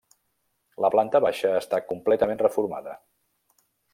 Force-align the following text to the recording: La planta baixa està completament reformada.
La 0.85 0.89
planta 0.95 1.21
baixa 1.25 1.51
està 1.59 1.81
completament 1.91 2.43
reformada. 2.47 2.99